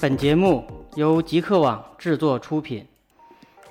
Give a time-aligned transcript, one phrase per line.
[0.00, 2.86] 本节目由极客网制作出品，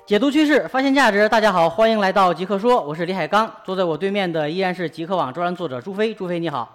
[0.04, 1.28] 解读趋势，发现价值。
[1.28, 6.12] 大家好，欢迎来到极客说，我是李海刚，坐在我对面的依然是极客网专栏作者朱飞。
[6.12, 6.74] 朱飞你好，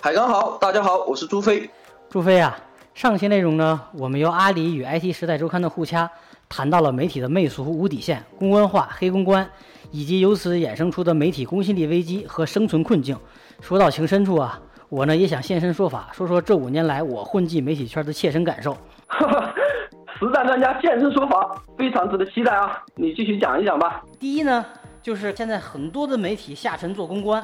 [0.00, 1.68] 海刚好，大家好，我是朱飞。
[2.08, 2.58] 朱飞啊，
[2.94, 6.10] 上期内容呢，我们由阿里与 IT 时代周刊的互掐，
[6.48, 9.48] 谈到了媒体的媚俗无底线、公关化、黑公关，
[9.92, 13.16] 以及由此衍生出的媒体公信力危机和生存困境。
[13.60, 14.60] 说到情深处啊。
[14.88, 18.76] 我呢也想现身说法，说说这五年来我混迹媒体圈的切身感受。
[20.20, 22.84] 实战专家现身说法，非常值得期待啊！
[22.94, 24.02] 你继续讲一讲吧。
[24.20, 24.62] 第一呢，
[25.02, 27.42] 就是现在很多的媒体下沉做公关，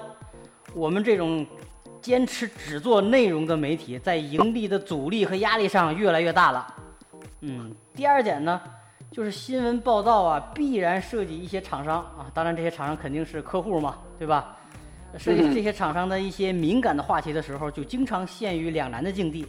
[0.75, 1.47] 我们这种
[2.03, 6.67] 坚持只做内容的媒体，在盈利的阻力和压力上越来越大了。
[7.41, 8.61] 嗯，第二点呢，
[9.11, 14.57] 就是新闻报道啊，必然涉及一些厂商啊，当然这些厂商肯定是客户嘛，对吧？
[15.17, 19.47] 涉及这些厂商的一些敏感的话题的时候，就经常陷于两难的境地。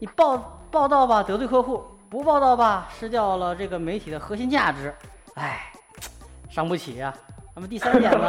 [0.00, 0.36] 你报
[0.70, 1.80] 报道吧，得罪客户；
[2.10, 4.92] 不报道吧，失掉了这个媒体的核心价值。
[5.34, 5.72] 哎，
[6.50, 7.14] 伤不起呀。
[7.54, 8.28] 那么第三点呢？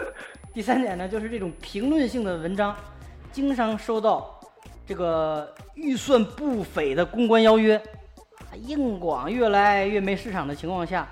[0.52, 2.74] 第三点呢，就是这种评论性的文章，
[3.30, 4.40] 经常收到
[4.86, 7.80] 这个预算不菲的公关邀约，
[8.56, 11.08] 硬广越来越没市场的情况下，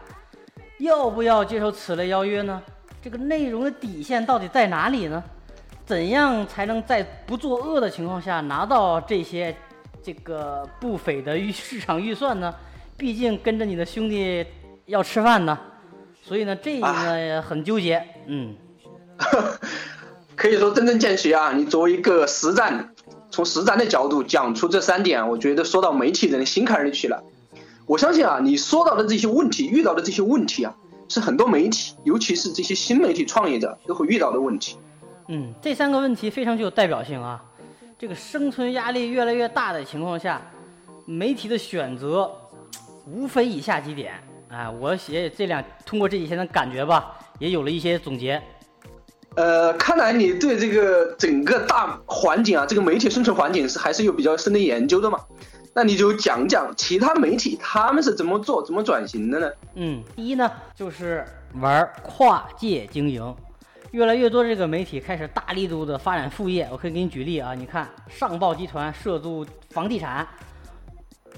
[0.79, 2.62] 要不要接受此类邀约呢？
[3.03, 5.23] 这个内容的底线到底在哪里呢？
[5.85, 9.55] 怎样才能在不作恶的情况下拿到这些
[10.01, 12.55] 这个不菲的预市场预算呢？
[12.97, 14.47] 毕竟跟着你的兄弟
[14.87, 15.59] 要吃饭呢，
[16.23, 18.07] 所以呢，这个呢很纠结。
[18.27, 18.55] 嗯，
[20.37, 21.53] 可以说真真见血啊！
[21.53, 22.92] 你作为一个实战，
[23.33, 27.25] 从实战的角度讲出这三点，我觉得说到媒体人的心坎里去了。
[27.86, 30.72] 我相信啊，你说到的这些问题，遇到的这些问题啊。
[31.08, 34.78] 是很多媒体，尤其是这些新媒体创业者都会遇到的问题。
[35.28, 37.42] 嗯，这三个问题非常具有代表性啊。
[37.98, 40.41] 这个生存压力越来越大的情况下，
[41.05, 42.30] 媒体的选择
[43.07, 44.14] 无非以下几点。
[44.48, 48.40] 哎，我写这两通过这几天的感觉吧，也有了一些总结。
[49.37, 55.19] 呃，看来你对这个整个大环境啊，这个媒体生存环境是还是有比较深的研究的嘛？
[55.75, 59.51] 那你就讲讲其他媒体他们是怎么做、怎么转型的呢？
[59.75, 63.35] 嗯，第一呢，就是玩跨界经营，
[63.93, 66.69] 越来越多这个媒体开始大力度的发展副业。
[66.70, 70.29] 我可以给你举例啊，你看上报集团涉足房地产、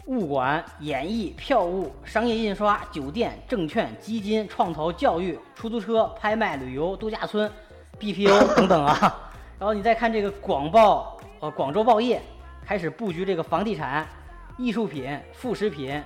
[0.06, 7.48] 物管、演艺、票务、商业印刷、酒店、证券、基金、创投、教育、出租车、拍卖、旅游、度假村、
[7.98, 9.32] BPO 等等啊。
[9.58, 12.20] 然后你再看这个广报，呃，广州报业
[12.64, 14.06] 开始布局这个房地产。
[14.56, 16.00] 艺术品、副食品、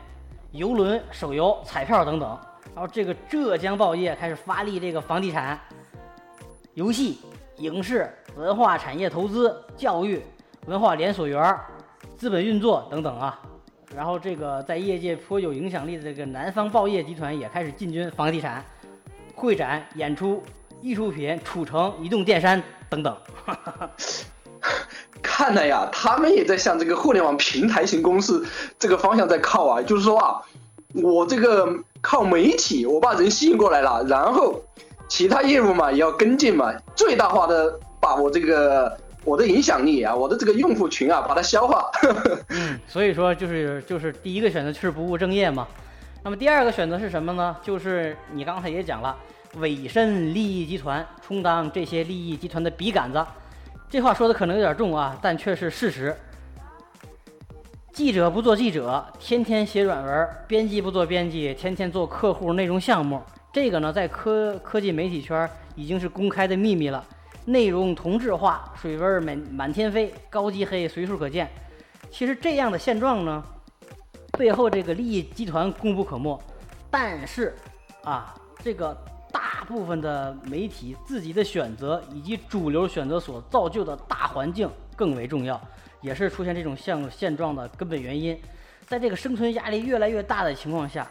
[0.53, 2.39] 游轮、手游、彩票等等，
[2.75, 5.61] 然后这个浙江报业开始发力这个房地产、
[6.73, 7.21] 游戏、
[7.59, 10.23] 影视、文化产业投资、教育、
[10.65, 11.55] 文化连锁园、
[12.17, 13.39] 资本运作等等啊。
[13.95, 18.65] 然后这个在业界颇有影响力的这个南方报业集团也开始进军房地产、
[19.35, 20.43] 会展、演出、
[20.81, 23.17] 艺术品、储城、移动电商等等。
[25.23, 28.47] 看来呀，他们也在向这个互联网平台型公司
[28.79, 29.83] 这个方向在靠啊。
[29.83, 30.43] 就是说啊，
[30.95, 31.69] 我这个
[32.01, 34.63] 靠媒体，我把人吸引过来了，然后
[35.09, 41.91] 其他业务嘛也要跟进嘛，最大化的把我这个我的影响力啊，我的这个用户群啊，把它消化。
[42.51, 45.67] 嗯，所以说就是就是第一个选择就是不务正业嘛。
[46.23, 47.57] 那么第二个选择是什么呢？
[47.63, 49.17] 就是你刚才也讲了，
[49.57, 53.25] 委身利益集团，充当这些利益集团的笔杆子。
[53.91, 56.15] 这话说的可能有点重啊，但却是事实。
[57.93, 63.21] 记者不做记者，天天写软文；编辑不做编辑，天天做客户内容项目。
[63.53, 67.05] 这个呢，在科科技媒体圈已经是公开的秘密了。
[67.47, 71.49] 内容同质化，水分满满天飞，高级黑随处可见。
[72.11, 73.43] 其实这样的现状呢，
[74.39, 76.39] 背后这个利益集团功不可没。
[76.91, 77.57] 但是
[78.05, 78.97] 啊，这个。
[79.33, 85.61] 大部分的媒体自己的选择以及主流选择所造就的大环境更为重要，
[86.01, 88.39] 也是出现这种现现状的根本原因。
[88.87, 91.07] 在这个生存压力越来越大的情况下，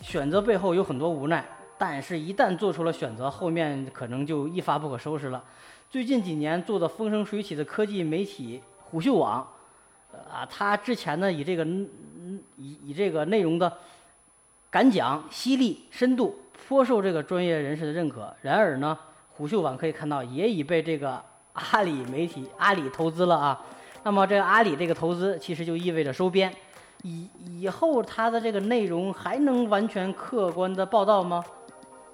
[0.00, 1.44] 选择背后有很多无奈，
[1.76, 5.42] 但是一旦做出了选择，后面可能就一发不可收拾了。
[5.90, 9.46] 最近几年做的风生水起的科技媒体虎嗅网，
[10.30, 11.64] 啊，它之前呢以这个
[12.56, 13.72] 以以这个内容的
[14.70, 16.38] 敢讲、犀利、深度。
[16.56, 18.34] 颇受这个专业人士的认可。
[18.42, 18.98] 然而呢，
[19.30, 21.22] 虎嗅网可以看到，也已被这个
[21.52, 23.64] 阿里媒体阿里投资了啊。
[24.02, 26.52] 那么这个阿里这个投资，其实就意味着收编。
[27.02, 31.44] 以以后它的这个内容还能完全客观的报道吗？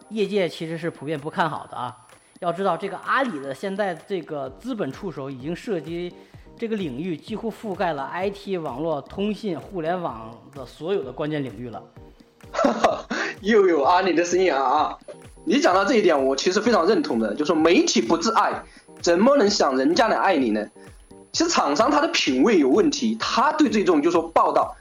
[0.09, 1.97] 业界其实是普遍不看好的啊。
[2.41, 6.13] 要知道，这个阿里的现在这个资本触手已经涉及
[6.57, 11.83] 这个领域，几乎覆盖了 IT、网络、通信、互联网的所有的关键领域了。
[13.43, 14.99] 又有阿里的声音啊啊！
[15.45, 18.63] 你讲到这一点，我其实非常认同的，就是媒体不自爱，
[19.01, 20.65] 怎么能想人家来爱你呢？
[21.33, 24.77] 其实厂商他的品味有问题，他对这种就说报道，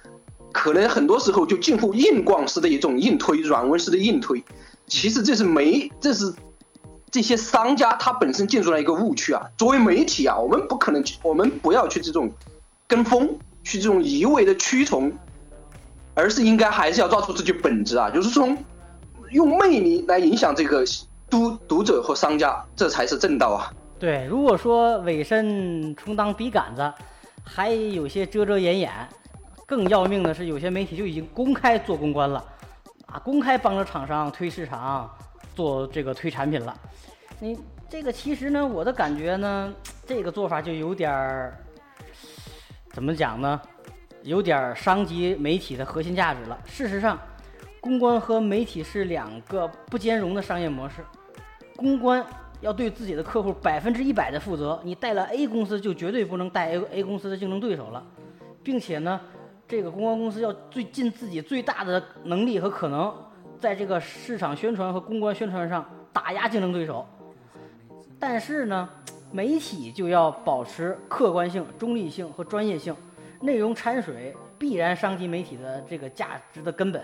[0.51, 4.43] 可能很多时候就近乎硬广式的一种硬推，软文式的硬推。
[4.85, 6.31] 其实这是媒，这是
[7.09, 9.41] 这些商家他本身进入了一个误区啊。
[9.57, 12.29] 作为媒体啊，我们不可能，我们不要去这种
[12.85, 15.11] 跟风，去这种一味的屈从，
[16.13, 18.57] 而是应该还是要抓住自己本质啊，就是从
[19.31, 20.83] 用魅力来影响这个
[21.29, 23.73] 读读者和商家，这才是正道啊。
[23.97, 26.93] 对，如果说委身充当笔杆子，
[27.43, 28.91] 还有些遮遮掩掩，
[29.65, 32.43] 更要命的是，有些媒体就已经公开做公关了，
[33.05, 35.09] 啊，公开帮着厂商推市场，
[35.55, 36.75] 做这个推产品了。
[37.39, 37.57] 你
[37.89, 39.73] 这个其实呢，我的感觉呢，
[40.05, 41.53] 这个做法就有点儿，
[42.91, 43.61] 怎么讲呢？
[44.23, 46.59] 有点伤及媒体的核心价值了。
[46.65, 47.19] 事实上，
[47.79, 51.03] 公关和媒体是两个不兼容的商业模式，
[51.75, 52.25] 公关。
[52.61, 58.05] 要对自己的客户百分之一百的负责，你带了 A 公司就绝对不能带 A A 公司的竞争对手了，
[58.61, 59.19] 并且呢，
[59.67, 63.11] 这个公关公司要最尽自己最大的能力和可能，
[63.59, 65.83] 在这个市场宣传和公关宣传上
[66.13, 67.03] 打压竞争对手。
[68.19, 68.87] 但是呢，
[69.31, 72.95] 媒体就要保持客观性、中立性和专业性，
[73.41, 77.01] 内容掺水必然伤及媒体的这个价值的根本。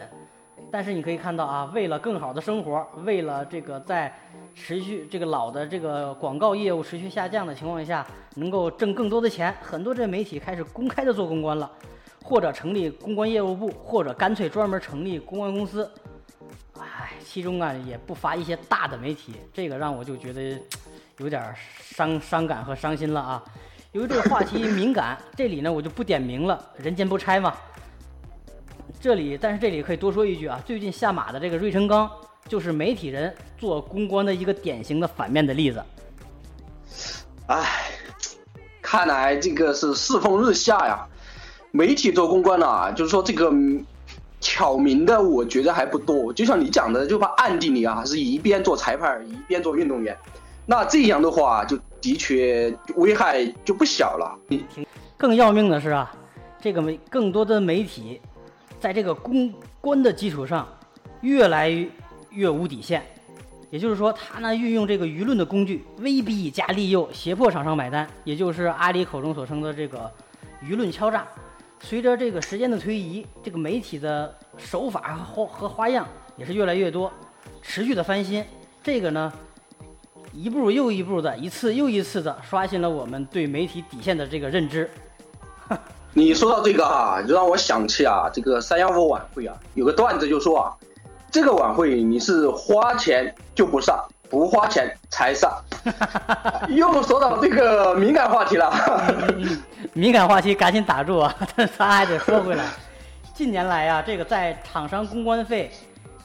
[0.72, 4.14] 但是你可以看到啊，为了更好的生活，为了这个在
[4.56, 8.06] 持续这个老的这个广告业务持续下降的情况下，
[8.36, 11.72] 能够挣更多的钱，很多这媒体开始公开的做公关了，
[12.24, 15.90] 或者成立公关业务部，或者干脆专门成立公关公司。
[16.80, 20.60] 唉，其中啊也不乏一些大的媒体，这个让我就觉得
[21.20, 23.44] 有点伤伤感和伤心了啊。
[23.98, 27.52] 由于这个话题敏感，这里呢我就不点名了，人间不拆嘛。
[29.02, 32.08] 这里，但是这里可以多说一句啊，最近下马的这个芮成钢，
[32.48, 35.84] 就是媒体人做公关的一个典型的反面的例子。
[37.48, 37.66] 唉，
[38.84, 41.04] 看来这个是世风日下呀。
[41.72, 43.52] 媒体做公关呢，就是说这个
[44.40, 46.32] 挑明的，我觉得还不多。
[46.32, 50.16] 就像你讲的，就怕暗地里啊，是一边做裁判，一边做运动员。
[50.70, 54.38] 那这样的话，就的确危害就不小了。
[55.18, 56.14] 更要命的是啊，
[56.60, 58.22] 这个媒更多的媒体。
[58.80, 60.68] 在这个公关的基础上，
[61.22, 61.74] 越来
[62.30, 63.02] 越无底线，
[63.72, 70.12] 也就是说，他呢运用这个舆论的工具，威逼加利诱，胁迫厂商买单，也就是阿里口中所称的这个
[70.64, 71.26] 舆论敲诈。
[71.80, 77.12] 随着这个时间的推移，这个媒体的手法和和花样也是越来越多，
[77.64, 78.46] 持续的翻新。
[78.84, 79.34] 这个呢，
[80.38, 84.88] 一步又一步的，一次又一次的刷新了我们对媒体底线的这个认知。
[86.14, 90.74] 你说到这个哈，就让我想起啊，这个三幺五晚会啊，有个段子就说啊，
[91.32, 94.00] 这个晚会你是花钱就不上，
[94.30, 95.52] 不花钱才上。
[96.70, 98.72] 又说到这个敏感话题了，
[99.94, 101.36] 敏感话题赶紧打住啊！
[101.76, 102.64] 咱还得说回来，
[103.34, 105.72] 近年来啊，这个在厂商公关费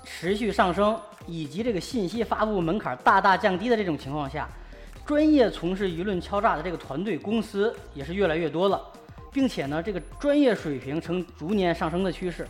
[0.05, 4.49] 持续上升，以及这个信息发布门槛大大降低的这种情况下，
[5.05, 8.81] 专业从事舆论敲诈的这个团队公司也是越来越多了。
[9.33, 12.47] 并且呢，这个专业水平呈逐年上升的趋势，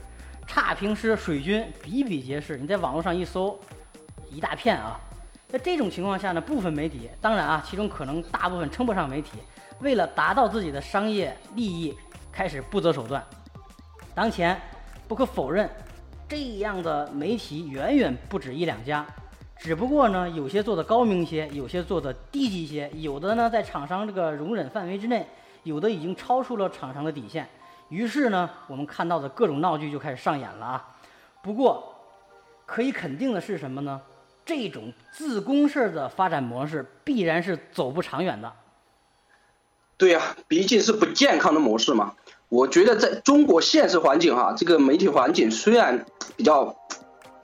[0.49, 2.57] 差评师水军比比皆是。
[2.57, 3.57] 你在网络上一搜，
[4.29, 4.99] 一大片啊。
[5.49, 9.38] 在这种情况下呢，部分媒体，当然啊，其中可能大部分称不上媒体，
[9.79, 11.95] 为了达到自己的商业利益，
[12.33, 13.25] 开始不择手段。
[14.12, 14.61] 当前
[15.07, 15.71] 不可否认，
[16.35, 19.05] 这样的媒体远远不止一两家，
[19.59, 25.27] 只不过呢，有些做的高明些，有些做的低级些，有的呢在厂商这个容忍范围之内。
[25.65, 27.47] 有的已经超出了厂商的底线，
[27.91, 30.97] 于是呢，我们看到的各种闹剧就开始上演了啊。
[31.43, 31.95] 不过，
[32.65, 34.01] 可以肯定的是什么呢？
[34.43, 38.51] 这种自公式的发展模式必然是走不长远的。
[39.99, 42.15] 对呀，毕竟是不健康的模式嘛。
[42.52, 46.04] 我觉得在中国现实环境哈，这个媒体环境虽然
[46.37, 46.76] 比较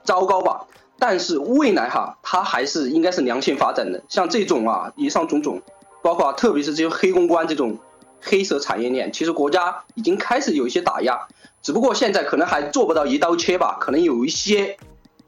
[0.03, 0.67] 糟糕吧，
[0.99, 4.03] 但是未来哈，它还是应该是良性发展的。
[4.07, 5.59] 像这种啊，以上种种，
[6.03, 7.79] 包括特别是这些黑公关这种。
[8.21, 11.17] 黑色产业链其实国家已经开始有一些打压，
[11.61, 14.77] 只不过现在可能还做不到一刀切吧，可能有一些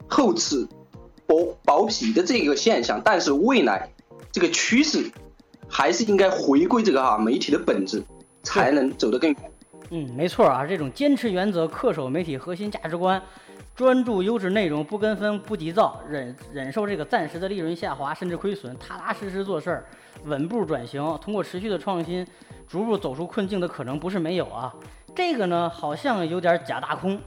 [0.09, 0.67] 厚此
[1.25, 3.01] 薄薄皮的这个现象。
[3.01, 3.93] 但是未来
[4.33, 5.09] 这个趋势
[5.69, 8.03] 还是应该回归这个哈媒体的本质，
[8.43, 9.50] 才能走得更远。
[9.93, 13.21] 嗯，没错啊，这种坚持原则、恪守媒体核心价值观，
[13.75, 19.86] 专注优质内容，不跟风，不急躁，忍忍受这个暂时的利润下滑，甚至亏损，踏踏实实做事儿，
[20.24, 22.25] 稳步转型，通过持续的创新，
[22.69, 24.74] 逐步走出困境的可能不是没有啊。
[25.13, 27.19] 这个呢，好像有点假大空，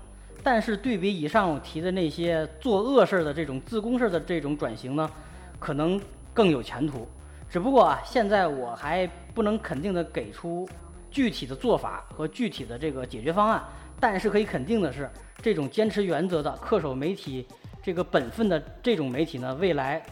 [0.42, 5.10] 但是对比以上我提的那些做恶事儿的这种自攻式的这种转型呢，
[5.58, 6.00] 可能
[6.32, 7.06] 更有前途。
[7.46, 10.66] 只不过啊，现在我还不能肯定的给出
[11.14, 13.62] 具体的做法和具体的这个解决方案，
[14.00, 15.08] 但是可以肯定的是，
[15.40, 17.46] 这种坚持原则的、恪守媒体
[17.80, 20.04] 这个本分的这种媒体呢，未来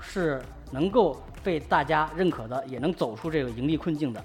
[0.00, 4.24] 是能够被大家认可的，也能走出这个盈利困境的。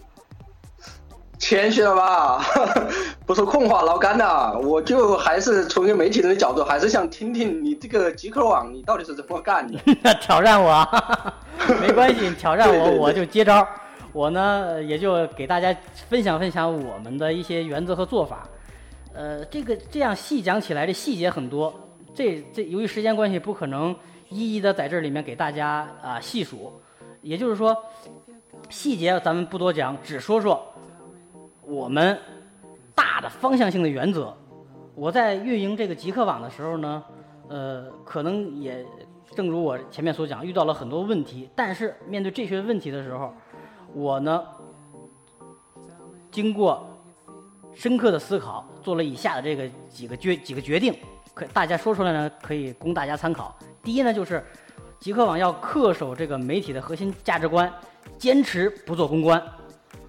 [1.38, 2.42] 谦虚了吧？
[3.28, 9.78] 不说空话，老干的，我就还是从一个媒体人的角度，还是想听听你这个极客网，你到底是怎么干的？
[10.22, 10.88] 挑战我，
[11.82, 13.68] 没关系，挑战我，我就接招。
[14.14, 15.76] 我呢，也就给大家
[16.10, 18.48] 分享分享我们的一些原则和做法。
[19.14, 21.74] 呃，这个这样细讲起来，这细节很多。
[22.14, 23.96] 这这由于时间关系，不可能
[24.30, 26.74] 一一的在这里面给大家啊细数。
[27.22, 27.76] 也就是说，
[28.70, 30.62] 细节咱们不多讲，只说说。
[31.64, 32.18] 我们
[32.94, 34.36] 大的方向性的原则，
[34.94, 37.02] 我在运营这个极客网的时候呢，
[37.48, 38.86] 呃，可能也
[39.36, 41.50] 正如我前面所讲，遇到了很多问题。
[41.56, 43.34] 但是面对这些问题的时候，
[43.94, 44.44] 我呢，
[46.32, 46.88] 经过
[47.74, 50.96] 深刻的思考，做了以下的这个几个决几个决定，
[51.34, 53.58] 可大家说出来呢，可以供大家参考。
[53.84, 54.44] 第一呢，就是
[55.00, 57.72] 极客网要恪守这个媒体的核心价值观，
[58.18, 59.42] 坚持不做公关。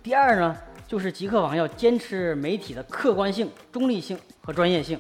[0.03, 0.57] 第二呢。
[0.85, 4.99] 就是极客网要坚持媒体的客观性、中立性和专业性。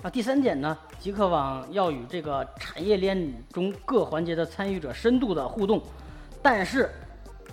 [0.00, 5.82] 啊，第三点呢，极客网要与这个产业链中各环节的参与者深度的互动，
[6.40, 6.88] 但是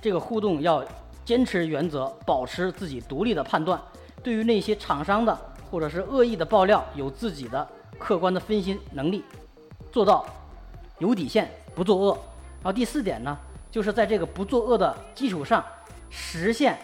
[0.02, 0.84] 这个互动要
[1.24, 3.80] 坚持原则，保持自己独立的判断。
[4.24, 5.38] 对于那些厂商的
[5.70, 7.68] 或者是恶意的爆料，有自己的
[8.00, 9.24] 客观的分析能力，
[9.92, 10.26] 做到
[10.98, 12.12] 有底线，不作恶。
[12.62, 13.38] 然后第四点呢，
[13.70, 15.64] 就是在这个不作恶的基础上
[16.10, 16.78] 实现。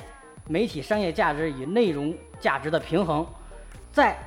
[0.50, 3.28] 媒体商业价值与内容价值的平衡，
[3.92, 4.18] 在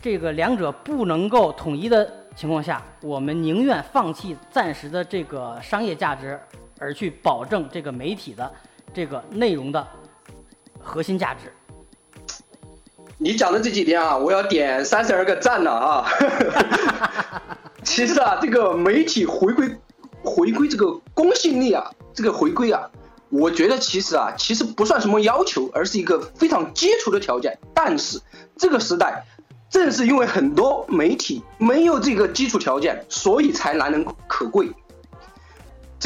[0.00, 6.40] 这个两者不能够统一的情况下，我们宁愿放弃暂时的这个商业价值，
[6.78, 8.52] 而去保证这个媒体的
[8.92, 9.86] 这个内容的
[10.80, 11.52] 核心价值。
[13.18, 16.06] 你讲的这几天啊，我要点三十二个赞了啊！
[17.82, 19.74] 其实啊，这个媒体回归
[20.22, 22.90] 回归这个公信力啊，这个回归啊。
[23.30, 27.58] 我觉得其实啊，其实不算什么要求，而是一个非常基础的条件。
[27.72, 28.20] 但是
[28.56, 29.24] 这个时代，
[29.70, 34.70] 正是因为很多媒体没有这个基础条件，所以才难能可贵。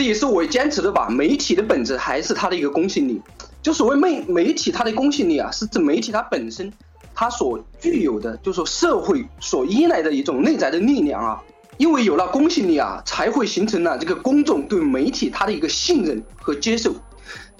[0.00, 1.10] 这也是我坚持的吧。
[1.10, 3.20] 媒体的本质还是它的一个公信力。
[3.60, 6.72] 就所谓媒媒体它的公信力啊，是指媒体它本身
[7.14, 11.42] 它所具有的，就是说社会所依赖的一种内在的力量啊。
[11.76, 16.94] 因为有了公信力啊，才会形成了这个公众对媒体它的一个信任和接受。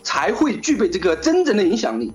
[0.02, 2.10] 才会具备这个真正的影响力。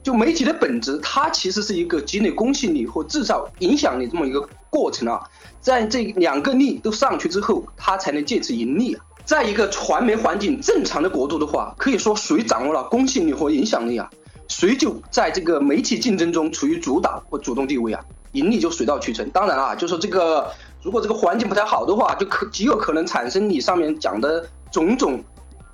[0.00, 5.20] 就媒体的本质，它其实是一个积累公信力和制造影响力这么一个过程啊。
[5.60, 9.04] 在这两个力都上去之后，它才能借此盈利啊。
[9.26, 14.08] 在一个传媒环境正常的国度的话，可以说谁掌握了公信力和影响力啊，
[14.46, 18.00] 谁就在这个媒体竞争中处于主导或主动地位啊，
[18.32, 19.28] 盈利就水到渠成。
[19.30, 20.48] 当然啊，就说这个
[20.80, 25.22] 如果这个环境不太好的话，就可极有可能产生你上面讲的种种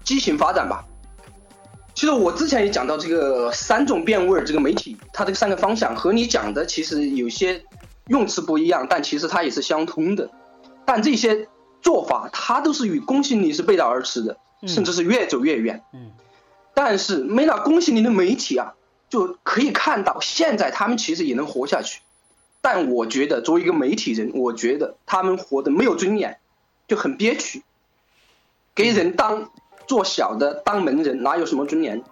[0.02, 0.82] 畸形发展吧。
[1.94, 7.62] 其实我之前也讲到这个三种变味儿，这个媒体它这三个方向和你讲的其实有些
[8.08, 10.30] 用词不一样，但其实它也是相通的。
[10.86, 11.46] 但这些
[11.82, 15.82] 做法它都是与公信力是背道而驰的，甚至是越走越远。
[15.92, 16.12] 嗯。
[16.72, 18.72] 但是没了公信力的媒体啊，
[19.10, 22.00] 就可以看到现在他们其实也能活下去。
[22.60, 26.38] 但我觉得作为一个媒体人，我觉得他们活得没有尊严，
[26.88, 27.62] 就很憋屈，
[28.74, 29.50] 给人当。
[29.84, 32.02] 做小的当门人哪有什么尊严？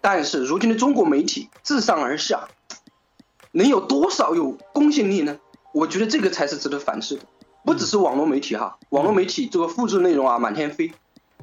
[0.00, 2.48] 但是如今的中国媒体自上而下，
[3.52, 5.38] 能有多少有公信力呢？
[5.72, 7.22] 我觉得这个才是值得反思的。
[7.64, 10.92] 不只是网络媒体哈，网络媒体这个复制内容啊满天飞，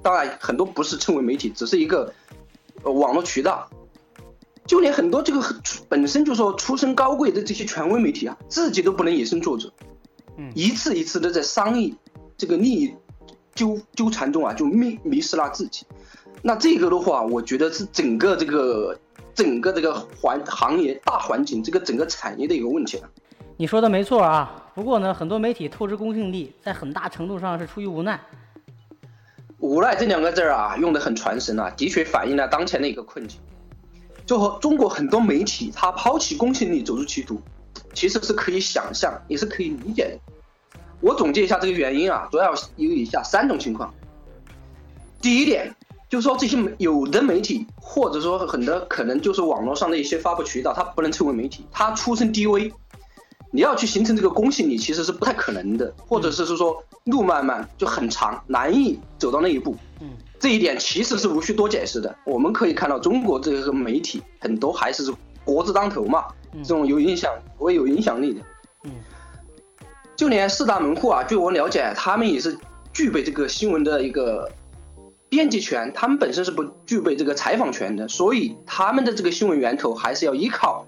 [0.02, 2.14] 当然很多不是称为媒体，只是一个
[2.84, 3.70] 呃网络渠道。
[4.66, 5.44] 就连很多这个
[5.90, 9.72] 本身就说出身高贵的这些权威媒体啊，自己都不能以身作则，
[10.54, 11.96] 一次一次的在商议
[12.38, 12.94] 这个利益。
[13.56, 15.86] 纠纠缠中啊，就迷迷失了自己。
[16.42, 19.00] 那这个的话，我觉得是整个这个
[19.34, 23.10] 整个这个环行业大环境，这个整个产业的一个问题了。
[23.58, 28.20] 你说的没错啊，不过呢，很多媒体透支公信力，在很大程度上是出于无奈。
[29.60, 33.40] 无奈这两个字啊，用的很传神啊，的确反映了当前的一个困境。
[34.26, 37.40] 就和中国很多媒体，他抛弃公信力走入歧途，
[37.94, 40.20] 其实是可以想象，也是可以理解的。
[41.00, 43.94] 我总结一下这个原因啊，主要有以下三种情况。
[45.22, 45.74] 第一点
[46.10, 52.70] 就是说，这些有的媒体或者说很多可能就是网络上的一些发布渠道，它不能称为媒体，它出身低微。
[53.56, 59.74] 你要去形成这个公信力，其实是不太可能的，或者是是说路漫漫就很长，难以走到那一步。
[60.02, 62.14] 嗯，这一点其实是无需多解释的。
[62.26, 65.10] 我们可以看到，中国这个媒体很多还是
[65.46, 66.26] 国字当头嘛，
[66.64, 68.42] 这种有影响、我有影响力的。
[68.84, 68.92] 嗯，
[70.18, 72.58] 就连四大门户啊，据我了解，他们也是
[72.92, 74.52] 具备这个新闻的一个
[75.30, 80.86] 编辑权，他们本身是不具备这个采访权的，所以他们的这个新闻源头还是要依靠。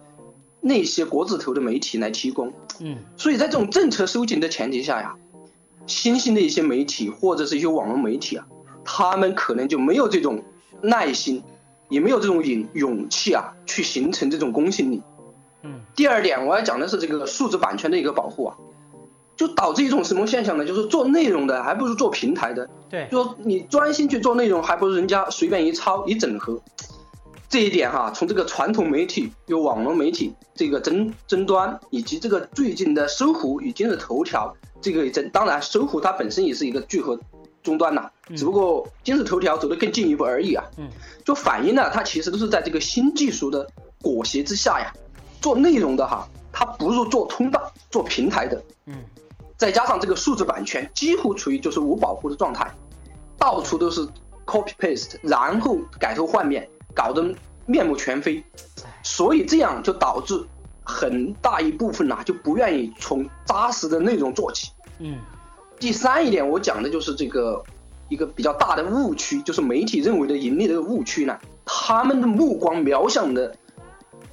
[0.67, 5.15] 那些国字头的媒体来提供，嗯，所以在这种政策收紧的前提下呀，
[5.85, 8.45] 新兴的一些媒体或者是一些网络媒体啊，
[8.83, 10.43] 他们可能就没有这种
[10.81, 11.41] 耐心，
[11.89, 15.01] 也没有这种勇勇气啊，去形成这种公信力。
[15.63, 18.57] 嗯，第二点我要讲的是这个数字版权的一个保护啊，
[19.35, 20.65] 就导致一种什么现象呢？
[20.65, 26.61] 就是做内容的还不如做平台的，对，就说你专心去做内容，还不如人家随便一抄一整合。
[27.49, 37.17] 这一点哈，从这个传统媒体有网络媒体这个争争端，以及这个最近的搜狐与今日头条这个争，当然搜狐它本身也是一个聚合
[37.63, 40.63] 终端呐，只不过今日头条走得更进一步而已啊。
[40.77, 40.89] 嗯，
[41.23, 43.65] 就反映了它其实都是在这个新技术的
[44.01, 44.91] 裹挟之下呀，
[45.39, 48.61] 做内容的哈，它不如做通道、做平台的。
[48.87, 48.95] 嗯，
[49.55, 52.69] 再加上这个数字版权几乎处于就是无保护的状态，
[53.37, 54.05] 到处都是
[54.45, 56.67] copy paste，然后改头换面。
[56.97, 57.23] 搞得
[57.67, 58.43] 面目全非，
[59.03, 60.43] 所以这样就导致
[60.83, 64.71] 很大一部分呐就不愿意从扎实的内容做起。
[64.97, 65.19] 嗯，
[65.79, 67.63] 第三一点，我讲的就是这个
[68.09, 73.55] 一个比较大的误区，就是媒体认为的盈利的误区呢，他们的目光瞄向的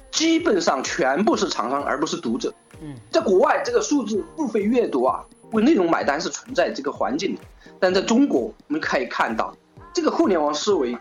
[0.09, 2.51] 基本上全部是厂商，而不是读者。
[2.81, 7.41] 嗯，在国外，这个数字付费阅读啊，为内容买单是存在这个环境的，
[7.79, 9.55] 但在中国，我们可以看到
[9.93, 10.97] 这个互联网思维。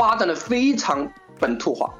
[0.00, 1.06] 发展的非常
[1.38, 1.92] 本土化，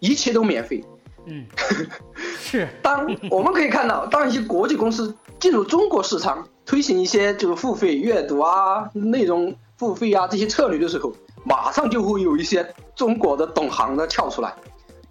[0.00, 0.84] 一切都免费。
[1.24, 1.46] 嗯，
[2.38, 2.68] 是。
[2.82, 11.10] 当我们可以看到，当一些国际公司进入中国市场，推行一些就是付费阅读啊、内容付费啊这些策略的时候，
[11.42, 14.52] 马上就会有一些中国的懂行的跳出来，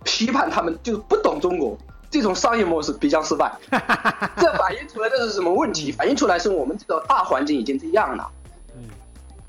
[0.04, 1.76] 批判他们就不懂中国
[2.12, 3.52] 这种商业模式必将失败。
[4.38, 5.92] 这反映出来的是什么问题？
[5.92, 8.30] 反映出来是我们这个大环境已经这样了。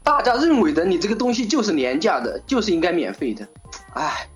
[0.02, 3.46] 大家认为的，你这个东西就是廉价的，就是应该免费的，
[3.94, 4.28] 哎，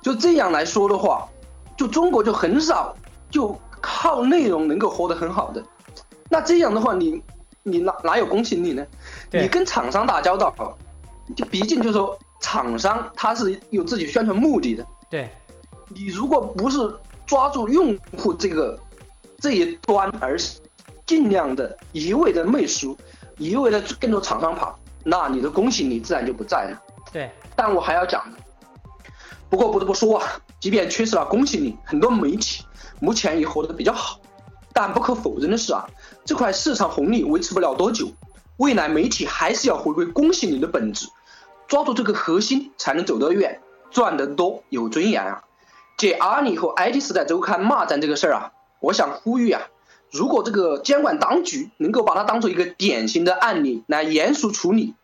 [0.00, 1.28] 就这样来说的话，
[1.76, 2.96] 就中国就很少
[3.30, 5.62] 就靠内容能够活得很好的，
[6.28, 7.22] 那这样的话，你
[7.62, 8.84] 你哪哪有公信力呢？
[9.30, 10.52] 你跟厂商打交道，
[11.36, 15.30] 就毕竟就是说厂商他是有自己宣传目的的，对，
[15.88, 16.78] 你如果不是
[17.26, 18.76] 抓住用户这个
[19.38, 20.58] 这一端，而是
[21.06, 22.96] 尽量的一味的媚俗，
[23.38, 24.76] 一味的跟着厂商跑。
[25.04, 26.82] 那你的公信力自然就不在了。
[27.12, 28.24] 对，但我还要讲，
[29.50, 32.64] 不过不得不说啊，即便缺失了公信力，很多媒体
[33.00, 34.18] 目前也活得比较好。
[34.72, 35.86] 但不可否认的是啊，
[36.24, 38.08] 这块市场红利维持不了多久，
[38.56, 41.06] 未来媒体还是要回归公信力的本质，
[41.68, 43.60] 抓住这个核心才能走得远，
[43.90, 45.44] 赚得多，有尊严啊。
[45.98, 49.60] 借阿里和 IT 时代周刊骂战这个事儿啊，我想呼吁啊。
[50.12, 54.94] 如果这个监管当局能够把它当做一个典型的案例来严肃处理，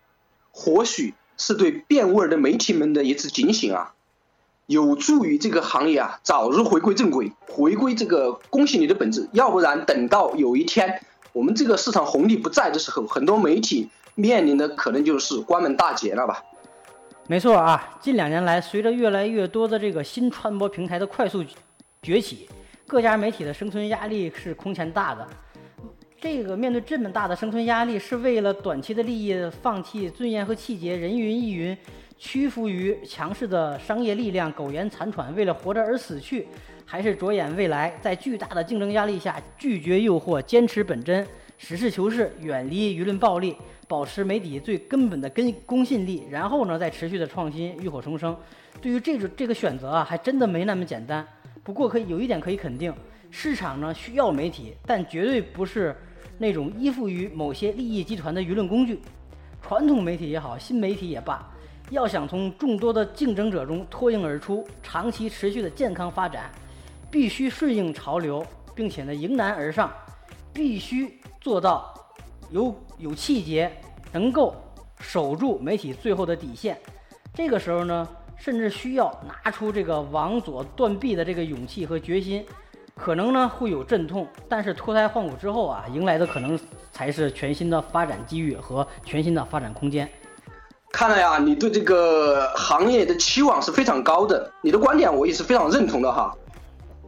[0.50, 3.94] 或许是对变味儿的媒体们的一次警醒啊，
[4.66, 9.26] 有助于这个行业啊早日回归正轨，回归这个公信力的本质。
[9.32, 11.00] 要不然，等到有一天
[11.32, 16.42] 我们这个市场红利不在的时候，很多媒体面临的可能就是关门大吉了吧？
[17.26, 21.42] 没错啊，近两年来，随着越来越多的这个新传播平台的快速
[22.02, 22.46] 崛起。
[22.88, 25.28] 各家媒体的生存压力是空前大的，
[26.18, 31.76] 这个面对这么大的生存压力，是为了短期的利益放弃尊严和气节，人云亦云，
[32.16, 36.48] 屈服于强势的商业力量，苟延残喘，为了活着而死去，
[36.86, 41.26] 还是着眼未来，在巨大的竞争压力下拒绝诱惑，坚持本真，
[41.58, 43.54] 实事求是，远离舆论暴力，
[43.86, 48.34] 保持媒体最根本的根公信力，然后呢再持续的创新，浴火重生。
[48.80, 51.26] 对于这种这个选择啊，还真的没那么简单。
[51.62, 52.92] 不过可以有一点可以肯定，
[53.30, 55.94] 市场呢需要媒体，但绝对不是
[56.38, 59.00] 那种依附于某些利益集团的舆论工具。
[59.60, 61.46] 传统媒体也好，新媒体也罢，
[61.90, 66.50] 要想从众多的竞争者中脱颖而出，长期持续的健康发展，
[67.10, 68.44] 必须顺应潮流，
[68.74, 69.92] 并且呢迎难而上，
[70.52, 71.92] 必须做到
[72.50, 73.70] 有有气节，
[74.12, 74.54] 能够
[75.00, 76.78] 守住媒体最后的底线。
[77.34, 78.08] 这个时候呢。
[78.38, 82.44] 甚至需要拿出这个往左断臂的这个勇气和决心，
[82.94, 86.58] 可能呢会有阵痛，但是脱胎换骨之后啊，迎来的可能
[86.92, 90.08] 才是全新的发展机遇和全新的发展空间。
[90.90, 96.34] 看来啊，你对这个行业的期望是非常高的，你的观点我也是非常认同的哈。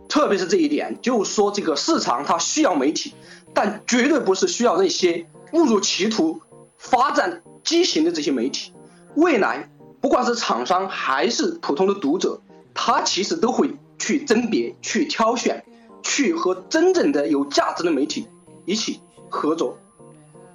[0.09, 3.15] 特别是这一点，就说这个市场它需要媒体，
[3.55, 6.43] 但绝对不是需要那些误入歧途、
[6.77, 8.75] 发展畸形的这些媒体。
[9.15, 9.70] 未来，
[10.01, 12.41] 不管是厂商还是普通的读者，
[12.75, 15.63] 他其实都会去甄别、去挑选、
[16.03, 18.27] 去和真正的有价值的媒体
[18.65, 19.77] 一起合作。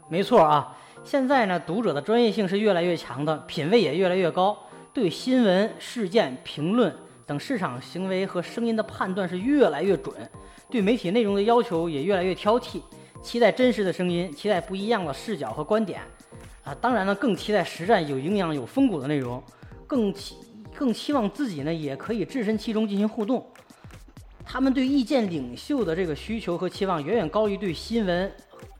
[0.09, 4.57] 没错啊，现在呢，读者的专业性是越来越强的，品味也越来越高，
[4.93, 6.95] 对新闻事件评论。
[7.27, 10.13] 等市场行为和声音的判断是越来越准，
[10.69, 12.79] 对媒体内容的要求也越来越挑剔，
[13.23, 16.01] 期待真实的声音，期待不一样的视角和观点，
[16.65, 19.41] 啊，当然呢，更期待实战有营养、有风骨的内容，
[19.85, 20.35] 更期
[20.75, 23.45] 更期望自己呢也可以置身其中进行互动。
[24.43, 28.31] 他们对意见领袖的这个需求和期望，远远高于对新闻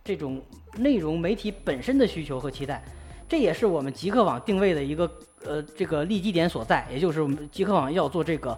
[0.04, 0.42] 这种
[0.78, 2.84] 内容媒体本身的需求和期待。
[3.28, 5.12] 这也是我们极客网定位的一个
[5.44, 8.58] 呃这个利基点所在，也就是我们极客网要做这个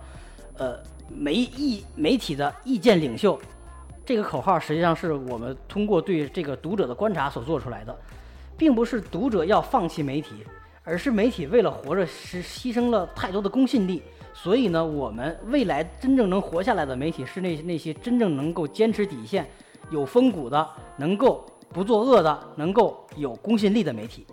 [0.57, 3.39] 呃媒意媒体的意见领袖，
[4.05, 7.97] 这个口号实际上是我们通过对这个读者的观察所做出来的，
[8.57, 10.43] 并不是读者要放弃媒体，
[10.83, 14.01] 而是媒体为了活着是牺牲了太多的公信力，
[14.33, 19.47] 所以呢，我们未来真正能活下来的媒体是那那些真正能够坚持底线、
[19.89, 20.67] 有风骨的、
[20.97, 24.25] 能够不作恶的、能够有公信力的媒体。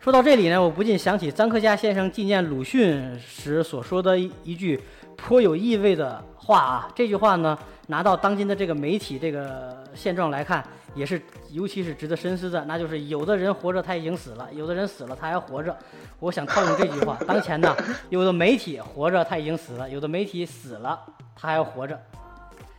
[0.00, 4.80] 说到这里呢，我不禁想起臧克家先生纪念鲁迅时所说的一句
[5.16, 6.88] 颇有意味的话啊。
[6.94, 11.20] 这句话呢，拿到当今的这个媒体这个现状来看，也是
[11.50, 12.64] 尤其是值得深思的。
[12.64, 15.76] 那就是有的人活着他已经死了，有的人死了他还活着。
[16.20, 17.74] 我想套用这句话，当前呢，
[18.10, 21.00] 有的媒体活着他已经死了，有的媒体死了
[21.36, 22.00] 他还活着。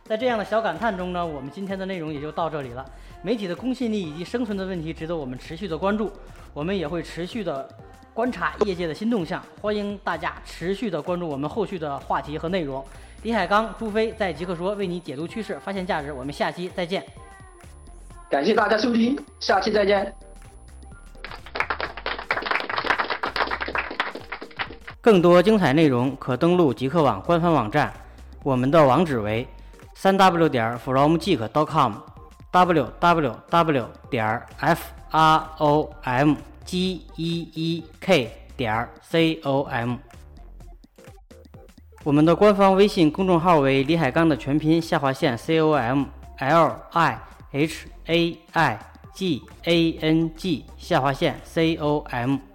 [0.04, 2.84] 在这样的小感叹中呢，我们今天的内容也就到这里了。
[3.22, 6.10] 媒体的公信力以及生存的问题值得我们持续的关注，
[6.52, 7.68] 我们也会持续的
[8.12, 12.84] 观察业界的新动向，欢迎大家持续的关注我们后续的话题和内容。
[13.22, 16.12] 李海刚、朱飞在极客说为你解读趋势，发现价值。
[16.12, 17.04] 我们下期再见。
[18.30, 20.14] 感谢大家收听，下期再见。
[25.00, 27.92] 更多精彩内容可登录极客网官方网站，
[28.44, 29.48] 我们的网址为
[29.94, 31.94] 三 w 点 fromgeek.com。
[32.52, 39.96] w w w 点 f r o m g e e k 点 c o m，
[42.02, 46.06] 我们的官方微信公众号为李海刚的全拼下划线 c o m
[46.38, 47.20] l i
[47.52, 48.78] h a i
[49.14, 52.49] g a n g 下划线 c o m。